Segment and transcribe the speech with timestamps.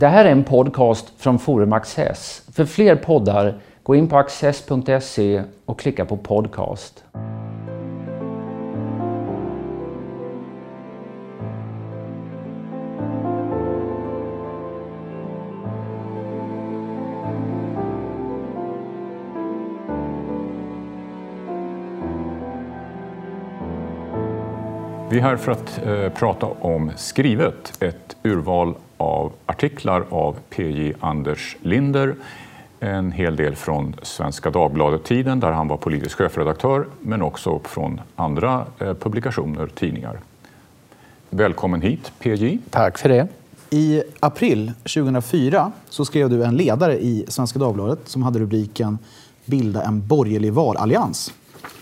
[0.00, 2.42] Det här är en podcast från Forum Access.
[2.52, 7.04] För fler poddar, gå in på access.se och klicka på podcast.
[25.10, 30.92] Vi är här för att eh, prata om Skrivet, ett urval av artiklar av PJ
[31.00, 32.16] Anders Linder.
[32.80, 38.66] En hel del från Svenska Dagbladet-tiden där han var politisk chefredaktör men också från andra
[38.78, 40.20] publikationer publikationer, tidningar.
[41.30, 42.58] Välkommen hit PJ.
[42.70, 43.28] Tack för det.
[43.70, 48.98] I april 2004 så skrev du en ledare i Svenska Dagbladet som hade rubriken
[49.44, 51.32] “Bilda en borgerlig valallians”.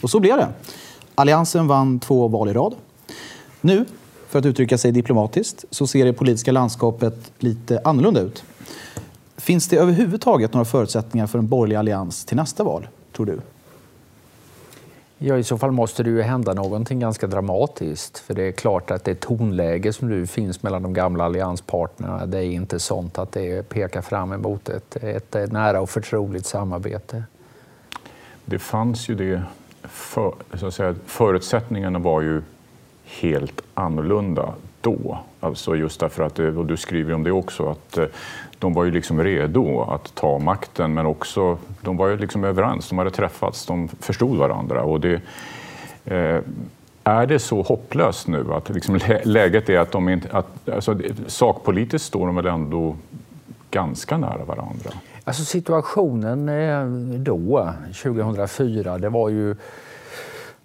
[0.01, 0.49] Och så blev det.
[1.15, 2.75] Alliansen vann två val i rad.
[3.61, 3.85] Nu,
[4.37, 8.45] för att uttrycka sig diplomatiskt, så ser det politiska landskapet lite annorlunda ut.
[9.37, 13.41] Finns det överhuvudtaget några förutsättningar för en borgerlig allians till nästa val, tror du?
[15.19, 18.19] Ja, I så fall måste det ju hända någonting ganska dramatiskt.
[18.19, 22.39] För det är klart att det tonläge som nu finns mellan de gamla allianspartnerna, det
[22.39, 27.25] är inte sånt att det pekar fram emot ett, ett nära och förtroligt samarbete.
[28.45, 29.43] Det fanns ju det,
[29.83, 32.43] för, så att säga, förutsättningarna var ju
[33.07, 35.19] helt annorlunda då.
[35.41, 38.05] Alltså just därför att, eh, och du skriver om det också, att eh,
[38.59, 42.89] de var ju liksom redo att ta makten men också, de var ju liksom överens,
[42.89, 44.83] de hade träffats, de förstod varandra.
[44.83, 45.21] Och det,
[46.05, 46.41] eh,
[47.05, 52.09] är det så hopplöst nu att liksom läget är att de inte, att, alltså, sakpolitiskt
[52.09, 52.97] står de väl ändå
[53.71, 54.91] ganska nära varandra?
[55.25, 56.87] Alltså situationen eh,
[57.19, 59.57] då, 2004, det var ju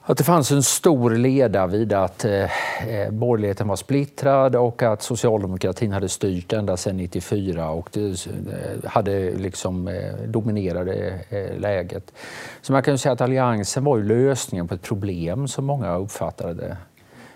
[0.03, 2.43] att det fanns en stor leda vid att eh,
[2.87, 8.89] eh, borgerligheten var splittrad och att socialdemokratin hade styrt ända sedan 94 och det, eh,
[8.89, 12.13] hade liksom eh, dominerade eh, läget.
[12.61, 16.53] Så man kan säga att alliansen var ju lösningen på ett problem som många uppfattade
[16.53, 16.77] det.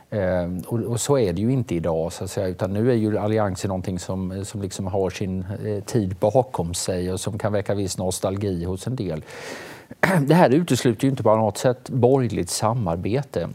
[0.09, 2.95] Eh, och, och, så är det ju inte idag, så att säga, utan nu är
[2.95, 7.39] ju alliansen någonting som, eh, som liksom har sin eh, tid bakom sig och som
[7.39, 9.23] kan väcka viss nostalgi hos en del.
[10.27, 13.49] det här utesluter ju inte på något sätt borgerligt samarbete.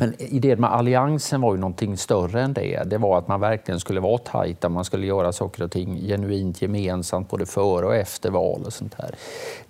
[0.00, 2.82] Men idén med alliansen var ju någonting större än det.
[2.86, 6.62] Det var att man verkligen skulle vara tajta, man skulle göra saker och ting genuint
[6.62, 9.14] gemensamt både före och efter val och sånt där.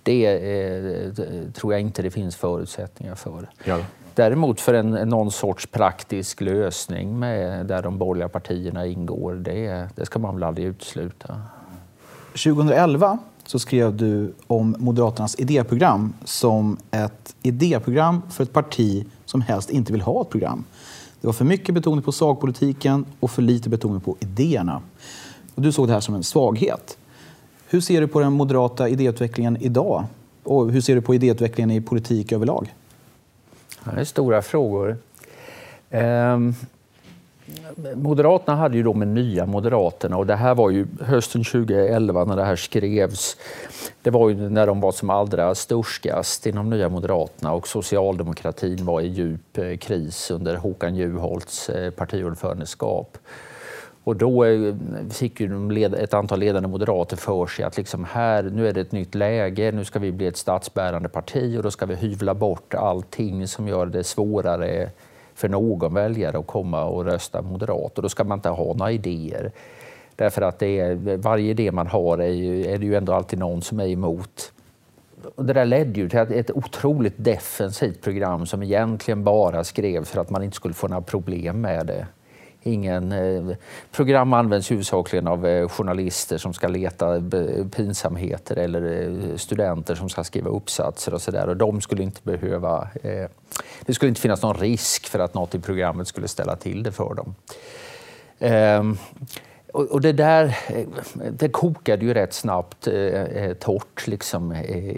[0.03, 1.11] Det eh,
[1.53, 3.49] tror jag inte det finns förutsättningar för.
[3.63, 3.79] Ja.
[4.15, 10.05] Däremot för en, någon sorts praktisk lösning med, där de borgerliga partierna ingår, det, det
[10.05, 11.41] ska man väl aldrig utesluta.
[12.31, 19.69] 2011 så skrev du om Moderaternas idéprogram som ett idéprogram för ett parti som helst
[19.69, 20.63] inte vill ha ett program.
[21.21, 24.81] Det var för mycket betoning på sakpolitiken och för lite betoning på idéerna.
[25.55, 26.97] Och du såg det här som en svaghet.
[27.67, 30.03] Hur ser du på den moderata idéutvecklingen idag?
[30.43, 32.75] Och hur ser du på idéutvecklingen i politik överlag?
[33.83, 34.97] Det är stora frågor.
[35.89, 36.55] Um...
[37.95, 42.35] Moderaterna hade ju då med Nya Moderaterna och det här var ju hösten 2011 när
[42.35, 43.37] det här skrevs.
[44.01, 49.01] Det var ju när de var som allra störskast inom Nya Moderaterna och socialdemokratin var
[49.01, 53.17] i djup eh, kris under Håkan Juholts eh, partiordförandeskap.
[54.03, 54.75] Och då eh,
[55.11, 58.91] fick ju ett antal ledande moderater för sig att liksom här, nu är det ett
[58.91, 62.73] nytt läge, nu ska vi bli ett statsbärande parti och då ska vi hyvla bort
[62.73, 64.89] allting som gör det svårare
[65.39, 68.91] för någon väljare att komma och rösta moderat och då ska man inte ha några
[68.91, 69.51] idéer.
[70.15, 73.39] Därför att det är, varje idé man har är, ju, är det ju ändå alltid
[73.39, 74.51] någon som är emot.
[75.35, 80.21] Och det där ledde ju till ett otroligt defensivt program som egentligen bara skrevs för
[80.21, 82.07] att man inte skulle få några problem med det.
[82.63, 83.55] Ingen, eh,
[83.91, 87.21] program används huvudsakligen av eh, journalister som ska leta
[87.75, 91.49] pinsamheter eller eh, studenter som ska skriva uppsatser och sådär.
[91.49, 92.87] Och de skulle inte behöva...
[93.03, 93.29] Eh,
[93.85, 96.91] det skulle inte finnas någon risk för att något i programmet skulle ställa till det
[96.91, 97.35] för dem.
[98.39, 98.97] Ehm,
[99.73, 100.85] och, det där eh,
[101.31, 104.49] det kokade ju rätt snabbt eh, eh torrt, liksom,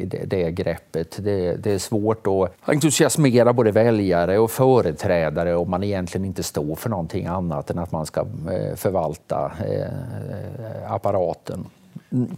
[0.05, 1.17] det, det greppet.
[1.23, 6.75] Det, det, är svårt att entusiasmera både väljare och företrädare om man egentligen inte står
[6.75, 11.65] för någonting annat än att man ska eh, förvalta eh, apparaten.
[12.11, 12.37] Mm.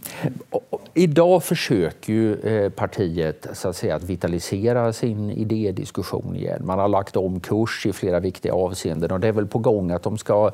[0.94, 6.62] Idag försöker ju partiet så att, säga, att vitalisera sin idédiskussion igen.
[6.64, 9.90] Man har lagt om kurs i flera viktiga avseenden och det är väl på gång
[9.90, 10.52] att de ska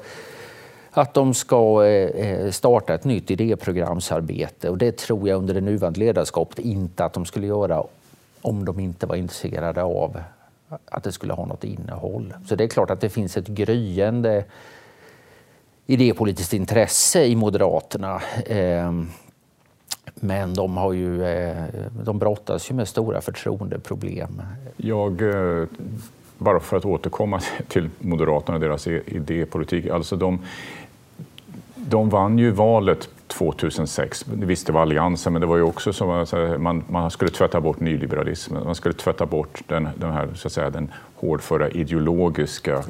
[0.92, 5.60] att de ska eh, eh, starta ett nytt idéprogramsarbete och det tror jag under det
[5.60, 7.84] nuvarande ledarskapet inte att de skulle göra
[8.42, 10.20] om de inte var intresserade av
[10.84, 12.34] att det skulle ha något innehåll.
[12.46, 14.44] Så det är klart att det finns ett gryende
[15.86, 18.22] idépolitiskt intresse i Moderaterna.
[18.46, 19.08] Ehm,
[20.14, 21.64] men de, har ju, eh,
[22.04, 24.42] de brottas ju med stora förtroendeproblem.
[24.76, 25.22] Jag,
[26.40, 29.86] bara för att återkomma till Moderaterna och deras idépolitik.
[29.86, 30.38] Alltså de,
[31.74, 34.24] de vann ju valet 2006.
[34.28, 37.60] Visst, det var Alliansen, men det var ju också som att man, man skulle tvätta
[37.60, 38.64] bort nyliberalismen.
[38.64, 42.82] Man skulle tvätta bort den, den här, så att säga, den hårdföra ideologiska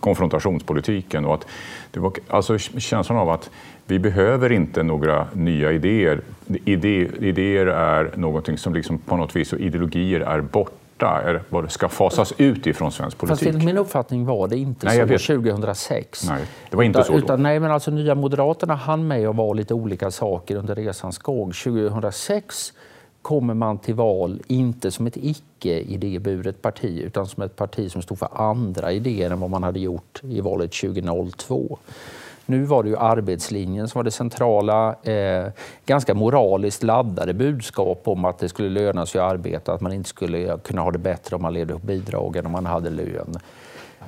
[0.00, 1.24] konfrontationspolitiken.
[1.24, 1.46] Och att
[1.90, 3.50] det var alltså känslan av att
[3.86, 6.20] vi behöver inte några nya idéer.
[6.64, 10.72] Idé, idéer är någonting som liksom på något vis, och ideologier är borta
[11.48, 13.38] vad det ska fasas ut ifrån svensk politik.
[13.38, 16.28] Fast enligt min uppfattning var det inte nej, så 2006.
[16.28, 17.18] Nej, det var inte utan, så då.
[17.18, 21.18] Utan, nej, men alltså Nya Moderaterna hann med att vara lite olika saker under resans
[21.18, 21.52] gång.
[21.52, 22.72] 2006
[23.22, 28.18] kommer man till val inte som ett icke-idéburet parti utan som ett parti som stod
[28.18, 31.78] för andra idéer än vad man hade gjort i valet 2002.
[32.50, 34.94] Nu var det ju arbetslinjen som var det centrala.
[35.02, 35.46] Eh,
[35.86, 40.08] ganska moraliskt laddade budskap om att det skulle löna sig att arbeta, att man inte
[40.08, 43.34] skulle kunna ha det bättre om man levde på bidrag än om man hade lön.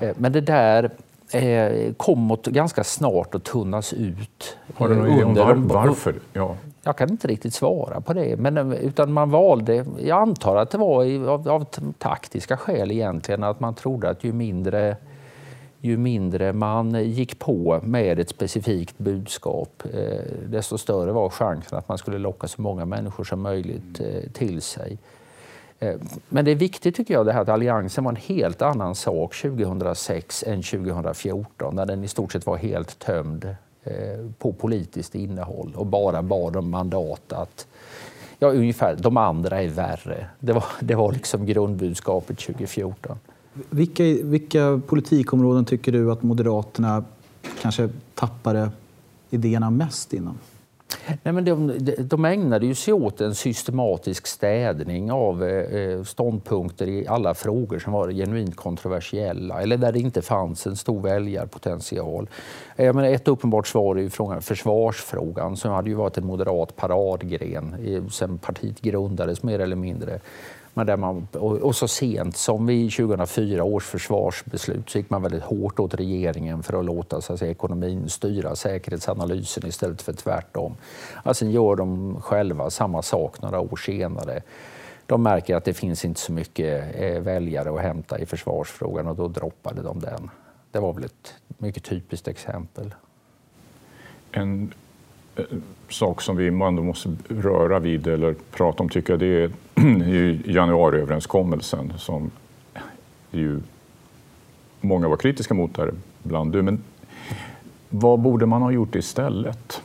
[0.00, 0.90] Eh, men det där
[1.32, 4.56] eh, kom att ganska snart att tunnas ut.
[4.74, 6.14] Har du någon idé om var, varför?
[6.32, 6.56] Ja.
[6.82, 10.70] Jag kan inte riktigt svara på det, men eh, utan man valde, jag antar att
[10.70, 11.64] det var av, av
[11.98, 14.96] taktiska skäl egentligen, att man trodde att ju mindre
[15.80, 21.88] ju mindre man gick på med ett specifikt budskap, eh, desto större var chansen att
[21.88, 24.98] man skulle locka så många människor som möjligt eh, till sig.
[25.78, 25.94] Eh,
[26.28, 29.36] men det är viktigt tycker jag det här att Alliansen var en helt annan sak
[29.36, 33.54] 2006 än 2014 när den i stort sett var helt tömd
[34.38, 37.66] på politiskt innehåll och bara bad om mandat att
[38.38, 40.26] ja, ungefär de andra är värre.
[40.38, 43.18] Det var, det var liksom grundbudskapet 2014.
[43.70, 47.04] Vilka, vilka politikområden tycker du att Moderaterna
[47.62, 48.70] kanske tappade
[49.30, 50.38] idéerna mest inom?
[51.22, 56.88] Nej, men de, de ägnade ju sig åt en systematisk städning av eh, eh, ståndpunkter
[56.88, 62.28] i alla frågor som var genuint kontroversiella eller där det inte fanns en stor väljarpotential.
[62.76, 66.26] Eh, jag menar, ett uppenbart svar är ju frågan, försvarsfrågan som hade ju varit en
[66.26, 70.20] moderat paradgren sen partiet grundades mer eller mindre.
[70.80, 75.42] Men där man, och, så sent som vid 2004 års försvarsbeslut så gick man väldigt
[75.42, 80.76] hårt åt regeringen för att låta så att säga, ekonomin styra säkerhetsanalysen istället för tvärtom.
[81.22, 84.42] Alltså, sen gör de själva samma sak några år senare.
[85.06, 89.16] De märker att det finns inte så mycket eh, väljare att hämta i försvarsfrågan och
[89.16, 90.30] då droppade de den.
[90.70, 92.94] Det var väl ett mycket typiskt exempel.
[94.32, 94.74] En
[95.40, 95.58] Eh,
[95.88, 99.50] sak som vi ändå måste röra vid eller prata om tycker jag det är
[100.50, 102.30] januariöverenskommelsen som
[103.30, 103.60] ju
[104.80, 105.92] många var kritiska mot där
[106.22, 106.62] bland du.
[106.62, 106.82] Men
[107.88, 109.82] vad borde man ha gjort istället?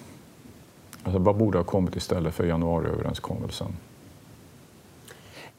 [1.03, 3.67] Alltså, vad borde ha kommit istället för januariöverenskommelsen?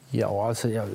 [0.09, 0.87] Ja, alltså jag,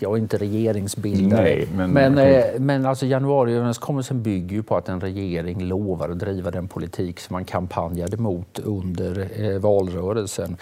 [0.00, 1.42] jag är inte regeringsbildare.
[1.42, 6.18] Nej, men men, eh, men alltså januariöverenskommelsen bygger ju på att en regering lovar att
[6.18, 10.56] driva den politik som man kampanjade mot under eh, valrörelsen.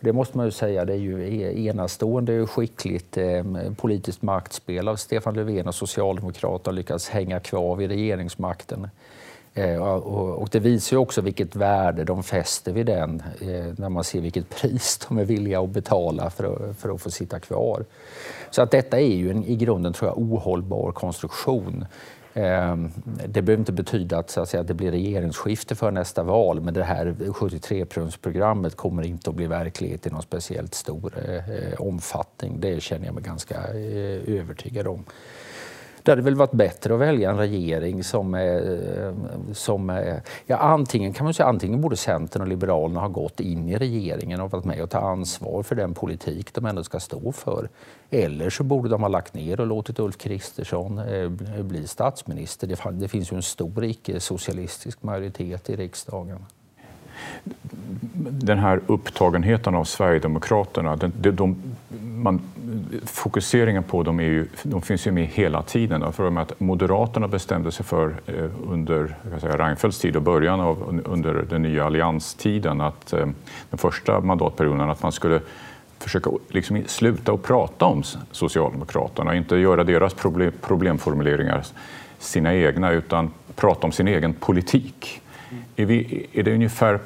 [0.00, 3.44] Det måste man ju säga, det är ju e-, enastående skickligt eh,
[3.76, 8.88] politiskt maktspel av Stefan Löfven och Socialdemokraterna lyckats hänga kvar vid regeringsmakten.
[9.54, 14.04] Eh, och det visar ju också vilket värde de fäster vid den eh, när man
[14.04, 17.84] ser vilket pris de är villiga att betala för att, för att få sitta kvar.
[18.50, 21.84] Så att detta är ju en i grunden tror jag ohållbar konstruktion.
[22.34, 22.90] Ehm,
[23.26, 26.60] det behöver inte betyda att, så att, säga, att det blir regeringsskifte för nästa val
[26.60, 32.60] men det här 73-punktsprogrammet kommer inte att bli verklighet i någon speciellt stor eh, omfattning.
[32.60, 33.56] Det känner jag mig ganska
[34.26, 35.04] övertygad om.
[36.02, 38.36] Det hade väl varit bättre att välja en regering som...
[39.52, 40.12] som
[40.46, 44.40] ja, antingen kan man säga antingen borde Centern och Liberalerna ha gått in i regeringen
[44.40, 47.68] och varit med och ta ansvar för den politik de ändå ska stå för.
[48.10, 51.30] Eller så borde de ha lagt ner och låtit Ulf Kristersson eh,
[51.62, 52.66] bli statsminister.
[52.66, 56.44] Det, det finns ju en stor icke-socialistisk majoritet i riksdagen
[58.30, 61.56] den här upptagenheten av Sverigedemokraterna, de, de, de,
[62.02, 62.40] man,
[63.04, 66.12] fokuseringen på dem är ju, de finns ju med hela tiden.
[66.12, 71.44] För att Moderaterna bestämde sig för eh, under säga, Reinfeldts tid och början av under
[71.50, 73.26] den nya allianstiden, att eh,
[73.70, 75.40] den första mandatperioden, att man skulle
[75.98, 81.64] försöka liksom sluta att prata om Socialdemokraterna, inte göra deras problem, problemformuleringar
[82.18, 85.20] sina egna, utan prata om sin egen politik.
[85.76, 86.98] Är, vi, är det ungefär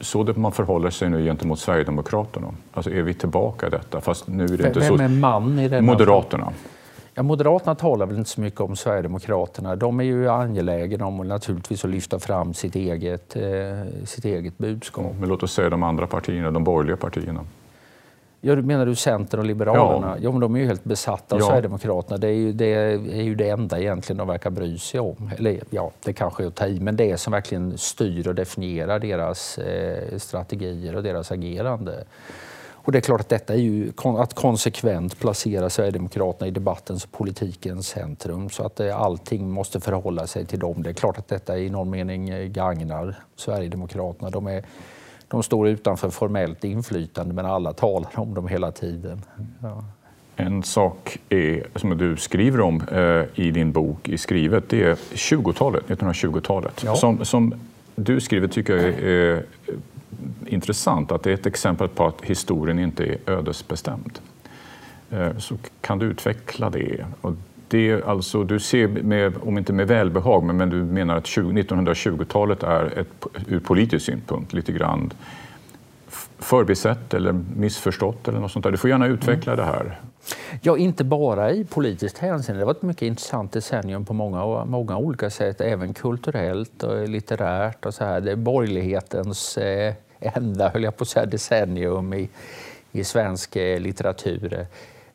[0.00, 2.54] så det man förhåller sig nu gentemot Sverigedemokraterna?
[2.72, 4.00] Alltså är vi tillbaka i detta?
[4.00, 5.02] Fast nu är det inte Vem så...
[5.02, 6.52] är man i den Moderaterna.
[7.14, 9.76] Ja, Moderaterna talar väl inte så mycket om Sverigedemokraterna.
[9.76, 13.42] De är ju angelägna om naturligtvis att lyfta fram sitt eget, eh,
[14.04, 15.12] sitt eget budskap.
[15.20, 17.40] Men låt oss säga de andra partierna, de borgerliga partierna.
[18.46, 20.06] Ja, menar du Centern och Liberalerna?
[20.06, 20.22] Ja.
[20.22, 21.46] ja men de är ju helt besatta av ja.
[21.46, 22.16] Sverigedemokraterna.
[22.16, 25.30] Det är, ju, det är ju det enda egentligen de verkar bry sig om.
[25.38, 28.98] Eller ja, det kanske är att ta i, men det som verkligen styr och definierar
[28.98, 32.04] deras eh, strategier och deras agerande.
[32.70, 37.12] Och det är klart att detta är ju att konsekvent placera Sverigedemokraterna i debattens och
[37.12, 40.82] politikens centrum så att eh, allting måste förhålla sig till dem.
[40.82, 44.30] Det är klart att detta i någon mening eh, gagnar Sverigedemokraterna.
[44.30, 44.64] De, är,
[45.28, 49.22] de står utanför formellt inflytande men alla talar om dem hela tiden.
[49.62, 49.84] Ja.
[50.36, 54.94] En sak är, som du skriver om eh, i din bok i Skrivet, det är
[54.94, 56.82] 20-talet, 1920-talet.
[56.84, 56.96] Ja.
[56.96, 57.54] Som, som
[57.94, 59.42] du skriver tycker jag är
[60.46, 64.18] intressant att det är ett exempel på att historien inte är ödesbestämd.
[65.10, 67.06] Eh, så kan du utveckla det?
[67.20, 67.32] Och
[67.68, 72.62] det alltså, du ser, med, om inte med välbehag, men, men du menar att 1920-talet
[72.62, 75.12] är ett, ur politisk synpunkt lite grann
[76.38, 78.70] förbisett eller missförstått eller något sånt där.
[78.70, 79.66] Du får gärna utveckla mm.
[79.66, 80.00] det här.
[80.62, 82.60] Ja, inte bara i politiskt hänseende.
[82.60, 87.86] Det var ett mycket intressant decennium på många, många olika sätt, även kulturellt och litterärt
[87.86, 88.20] och så här.
[88.20, 92.28] Det är borgerlighetens eh, enda, höll jag på att säga, decennium i,
[92.92, 94.66] i svensk eh, litteratur.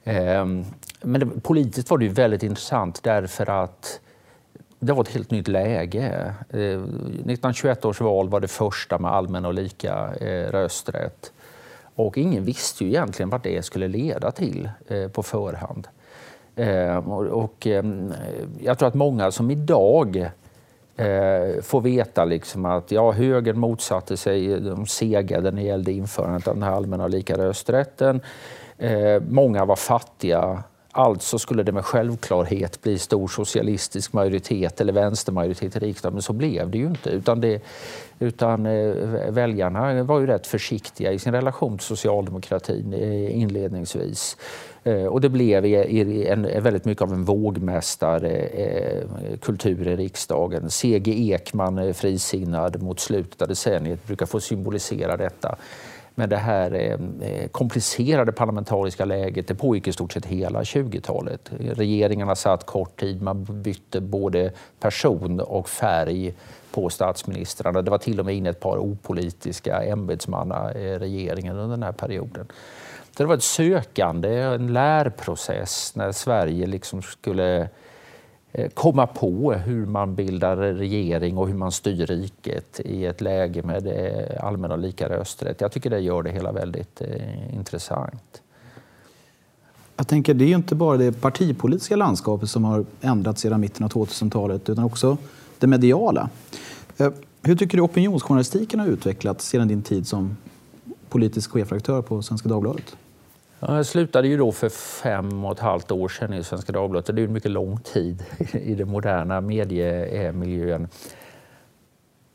[0.04, 0.66] Ehm,
[1.02, 4.00] men det, politiskt var det ju väldigt intressant därför att
[4.80, 6.34] det var ett helt nytt läge.
[6.50, 11.32] Eh, 1921 års val var det första med allmän och lika eh, rösträtt.
[11.96, 15.88] Och ingen visste ju egentligen vad det skulle leda till eh, på förhand.
[16.56, 18.14] Ehm, och ehm,
[18.60, 20.30] jag tror att många som idag
[21.62, 26.54] får veta liksom att ja, högern motsatte sig, de segade när det gällde införandet av
[26.54, 28.22] den här allmänna och lika rösträtten.
[28.82, 30.64] Eh, många var fattiga.
[30.94, 36.34] Alltså skulle det med självklarhet bli stor socialistisk majoritet eller vänstermajoritet i riksdagen, men så
[36.34, 37.10] blev det ju inte.
[37.10, 37.62] Utan, det,
[38.20, 38.94] utan eh,
[39.30, 44.38] väljarna var ju rätt försiktiga i sin relation till socialdemokratin eh, inledningsvis.
[44.84, 50.70] Eh, och det blev en, väldigt mycket av en vågmästarkultur eh, i riksdagen.
[50.70, 51.34] C.G.
[51.34, 55.56] Ekman, eh, frisinnad mot slutet av decenniet, brukar få symbolisera detta.
[56.22, 61.52] Men det här eh, eh, komplicerade parlamentariska läget det pågick i stort sett hela 20-talet.
[61.60, 66.34] Regeringarna satt kort tid, man bytte både person och färg
[66.72, 67.82] på statsministrarna.
[67.82, 72.48] Det var till och med in ett par opolitiska ämbetsmannaregeringar eh, under den här perioden.
[73.18, 77.70] Det var ett sökande, en lärprocess när Sverige liksom skulle
[78.54, 83.64] Eh, komma på hur man bildar regering och hur man styr riket i ett läge
[83.64, 85.62] med eh, allmän och lika rösträtt.
[85.62, 88.42] Jag tycker det gör det hela väldigt eh, intressant.
[89.96, 93.84] Jag tänker, det är ju inte bara det partipolitiska landskapet som har ändrats sedan mitten
[93.84, 95.18] av 2000-talet utan också
[95.60, 96.30] det mediala.
[96.98, 97.10] Eh,
[97.42, 100.38] hur tycker du opinionsjournalistiken har utvecklats sedan din tid som
[101.10, 102.96] politisk chefredaktör på Svenska Dagbladet?
[103.68, 107.16] Jag slutade ju då för fem och ett halvt år sedan i Svenska Dagbladet.
[107.16, 110.88] Det är en mycket lång tid i den moderna mediemiljön.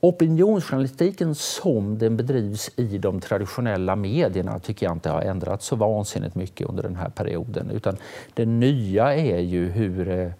[0.00, 6.34] Opinionsjournalistiken som den bedrivs i de traditionella medierna tycker jag inte har ändrats så vansinnigt
[6.34, 7.70] mycket under den här perioden.
[7.70, 7.96] Utan
[8.34, 10.30] det nya är ju hur, eh,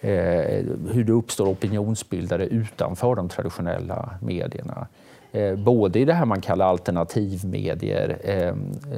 [0.00, 4.86] Eh, hur det uppstår opinionsbildare utanför de traditionella medierna.
[5.32, 8.54] Eh, både i det här man kallar alternativmedier eh,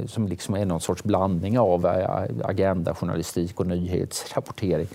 [0.06, 1.86] som liksom är någon sorts blandning av
[2.44, 4.86] agendajournalistik och nyhetsrapportering.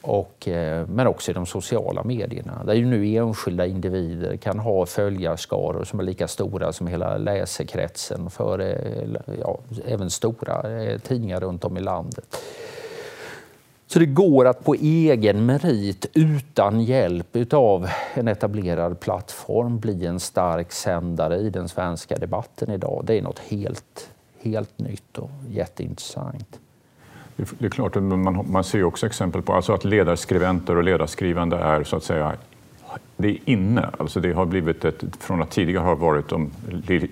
[0.00, 0.48] och,
[0.86, 6.00] men också i de sociala medierna där ju nu enskilda individer kan ha följarskaror som
[6.00, 8.78] är lika stora som hela läsekretsen för
[9.40, 10.62] ja, även stora
[10.98, 12.36] tidningar runt om i landet.
[13.92, 20.20] Så det går att på egen merit utan hjälp av en etablerad plattform bli en
[20.20, 23.02] stark sändare i den svenska debatten idag.
[23.06, 24.10] Det är något helt,
[24.42, 26.60] helt nytt och jätteintressant.
[27.36, 31.84] Det är klart, man, man ser också exempel på alltså att ledarskribenter och ledarskrivande är
[31.84, 32.32] så att säga
[33.16, 33.90] det är inne.
[33.98, 36.50] Alltså det har blivit ett, från att tidigare ha varit om,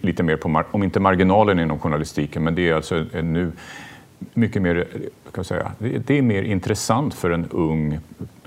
[0.00, 3.52] lite mer på, om inte marginalen inom journalistiken, men det är alltså nu
[4.34, 4.86] mycket mer,
[5.32, 7.98] kan säga, det är mer intressant för en ung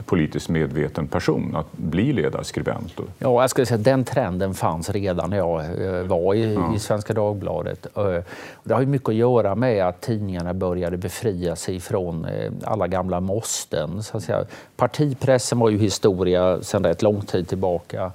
[0.06, 2.94] politiskt medveten person att bli ledarskribent?
[3.20, 6.76] Ja, jag skulle säga att den trenden fanns redan när jag eh, var i, ja.
[6.76, 7.88] i Svenska Dagbladet.
[7.98, 8.18] Eh,
[8.64, 12.88] det har ju mycket att göra med att tidningarna började befria sig från eh, alla
[12.88, 14.04] gamla måsten.
[14.04, 14.46] Så att säga.
[14.76, 18.12] Partipressen var ju historia sedan rätt lång tid tillbaka.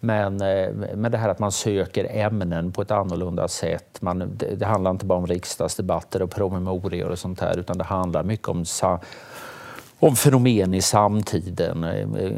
[0.00, 4.02] Men, eh, men det här att man söker ämnen på ett annorlunda sätt.
[4.02, 7.84] Man, det, det handlar inte bara om riksdagsdebatter och promemorior och sånt här utan det
[7.84, 8.64] handlar mycket om
[9.98, 11.84] om fenomen i samtiden.
[11.84, 12.32] Eh, eh,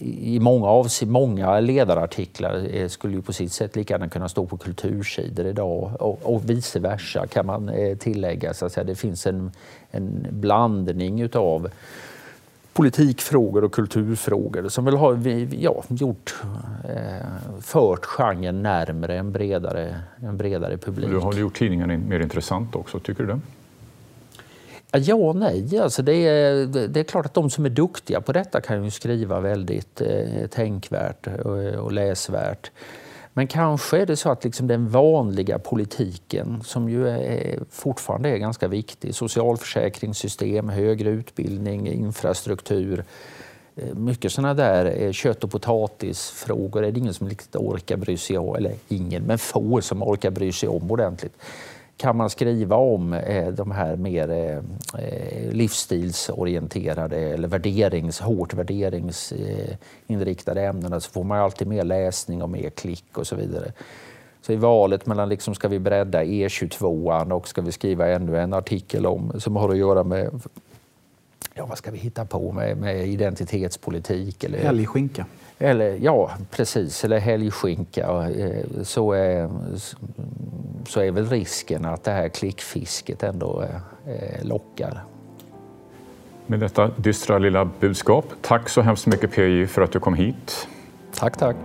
[0.00, 4.56] I många, av, många ledarartiklar skulle ju på sitt sätt lika gärna kunna stå på
[4.56, 8.54] kultursidor idag och, och vice versa kan man tillägga.
[8.54, 8.84] Så att säga.
[8.84, 9.50] Det finns en,
[9.90, 11.70] en blandning utav
[12.72, 16.34] politikfrågor och kulturfrågor som väl har ja, gjort,
[16.84, 17.26] eh,
[17.60, 21.10] fört genren närmare en bredare, en bredare publik.
[21.10, 23.40] Du har gjort tidningen mer intressant också, tycker du det?
[24.98, 25.78] Ja och nej.
[25.78, 28.90] Alltså det, är, det är klart att de som är duktiga på detta kan ju
[28.90, 32.70] skriva väldigt eh, tänkvärt och, och läsvärt.
[33.34, 38.36] Men kanske är det så att liksom den vanliga politiken, som ju är, fortfarande är
[38.36, 43.04] ganska viktig, socialförsäkringssystem, högre utbildning, infrastruktur,
[43.76, 48.16] eh, mycket sådana där eh, kött och potatisfrågor är det ingen som riktigt orkar bry
[48.16, 51.34] sig om, eller ingen, men få som orkar bry sig om ordentligt
[52.02, 54.62] kan man skriva om eh, de här mer eh,
[55.52, 63.18] livsstilsorienterade eller värderings, hårt värderingsinriktade ämnena så får man alltid mer läsning och mer klick
[63.18, 63.72] och så vidare.
[64.40, 68.52] Så i valet mellan liksom, ska vi bredda E22 och ska vi skriva ännu en
[68.52, 70.42] artikel om som har att göra med
[71.54, 74.44] ja, vad ska vi hitta på med, med identitetspolitik?
[74.44, 75.26] Eller, Helgskinka.
[75.58, 77.04] Eller, ja, precis.
[77.04, 78.30] Eller helgskinka.
[78.82, 79.50] Så är,
[80.88, 83.64] så är väl risken att det här klickfisket ändå
[84.06, 85.04] eh, lockar.
[86.46, 90.68] Med detta dystra lilla budskap, tack så hemskt mycket PJ för att du kom hit.
[91.14, 91.56] Tack, tack.